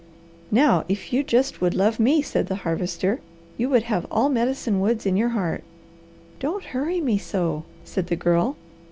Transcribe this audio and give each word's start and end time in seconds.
"Now 0.49 0.83
if 0.89 1.13
you 1.13 1.21
just 1.21 1.61
would 1.61 1.75
love 1.75 1.99
me," 1.99 2.23
said 2.23 2.47
the 2.47 2.55
Harvester, 2.65 3.19
"you 3.55 3.69
would 3.69 3.83
have 3.83 4.07
all 4.09 4.29
Medicine 4.29 4.79
Woods 4.81 5.05
in 5.05 5.15
your 5.15 5.29
heart." 5.29 5.63
"Don't 6.39 6.63
hurry 6.63 6.99
me 6.99 7.19
so!" 7.19 7.65
said 7.85 8.07
the 8.07 8.15
Girl. 8.15 8.55